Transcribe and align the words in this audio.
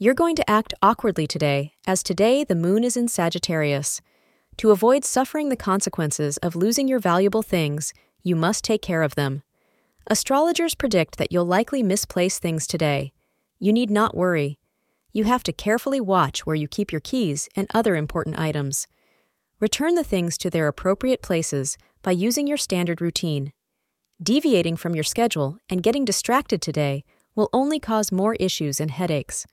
you're 0.00 0.14
going 0.14 0.36
to 0.36 0.48
act 0.48 0.72
awkwardly 0.80 1.26
today, 1.26 1.72
as 1.84 2.04
today 2.04 2.44
the 2.44 2.54
moon 2.54 2.84
is 2.84 2.96
in 2.96 3.08
Sagittarius. 3.08 4.00
To 4.58 4.70
avoid 4.70 5.04
suffering 5.04 5.48
the 5.48 5.56
consequences 5.56 6.36
of 6.36 6.54
losing 6.54 6.86
your 6.86 7.00
valuable 7.00 7.42
things, 7.42 7.92
you 8.22 8.36
must 8.36 8.62
take 8.62 8.80
care 8.80 9.02
of 9.02 9.16
them. 9.16 9.42
Astrologers 10.06 10.76
predict 10.76 11.18
that 11.18 11.32
you'll 11.32 11.44
likely 11.44 11.82
misplace 11.82 12.38
things 12.38 12.68
today. 12.68 13.12
You 13.58 13.72
need 13.72 13.90
not 13.90 14.16
worry. 14.16 14.60
You 15.12 15.24
have 15.24 15.42
to 15.44 15.52
carefully 15.52 16.00
watch 16.00 16.46
where 16.46 16.56
you 16.56 16.68
keep 16.68 16.92
your 16.92 17.00
keys 17.00 17.48
and 17.56 17.66
other 17.74 17.96
important 17.96 18.38
items. 18.38 18.86
Return 19.58 19.96
the 19.96 20.04
things 20.04 20.38
to 20.38 20.48
their 20.48 20.68
appropriate 20.68 21.22
places 21.22 21.76
by 22.02 22.12
using 22.12 22.46
your 22.46 22.56
standard 22.56 23.00
routine. 23.00 23.52
Deviating 24.22 24.76
from 24.76 24.94
your 24.94 25.04
schedule 25.04 25.58
and 25.68 25.82
getting 25.82 26.04
distracted 26.04 26.62
today 26.62 27.04
will 27.34 27.50
only 27.52 27.80
cause 27.80 28.12
more 28.12 28.36
issues 28.36 28.78
and 28.78 28.92
headaches. 28.92 29.44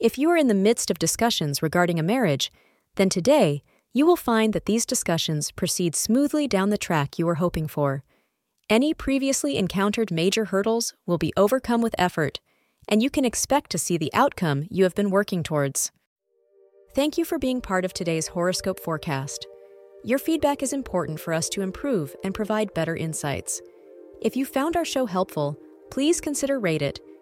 If 0.00 0.16
you 0.16 0.30
are 0.30 0.36
in 0.36 0.48
the 0.48 0.54
midst 0.54 0.90
of 0.90 0.98
discussions 0.98 1.62
regarding 1.62 1.98
a 1.98 2.02
marriage, 2.02 2.50
then 2.96 3.10
today 3.10 3.62
you 3.92 4.06
will 4.06 4.16
find 4.16 4.54
that 4.54 4.64
these 4.64 4.86
discussions 4.86 5.50
proceed 5.50 5.94
smoothly 5.94 6.48
down 6.48 6.70
the 6.70 6.78
track 6.78 7.18
you 7.18 7.26
were 7.26 7.34
hoping 7.34 7.68
for. 7.68 8.02
Any 8.70 8.94
previously 8.94 9.58
encountered 9.58 10.10
major 10.10 10.46
hurdles 10.46 10.94
will 11.04 11.18
be 11.18 11.34
overcome 11.36 11.82
with 11.82 11.94
effort, 11.98 12.40
and 12.88 13.02
you 13.02 13.10
can 13.10 13.26
expect 13.26 13.70
to 13.72 13.78
see 13.78 13.98
the 13.98 14.12
outcome 14.14 14.66
you 14.70 14.84
have 14.84 14.94
been 14.94 15.10
working 15.10 15.42
towards. 15.42 15.92
Thank 16.94 17.18
you 17.18 17.26
for 17.26 17.38
being 17.38 17.60
part 17.60 17.84
of 17.84 17.92
today's 17.92 18.28
horoscope 18.28 18.80
forecast. 18.80 19.46
Your 20.02 20.18
feedback 20.18 20.62
is 20.62 20.72
important 20.72 21.20
for 21.20 21.34
us 21.34 21.50
to 21.50 21.60
improve 21.60 22.16
and 22.24 22.32
provide 22.32 22.72
better 22.72 22.96
insights. 22.96 23.60
If 24.22 24.34
you 24.34 24.46
found 24.46 24.76
our 24.76 24.84
show 24.86 25.04
helpful, 25.04 25.58
please 25.90 26.22
consider 26.22 26.58
rate 26.58 26.80
it. 26.80 27.00